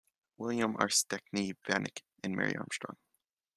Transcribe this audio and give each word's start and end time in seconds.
William 0.37 0.75
Arcedeckne 0.77 1.55
Vanneck 1.63 2.01
and 2.23 2.35
Mary 2.35 2.55
Armstrong. 2.57 2.95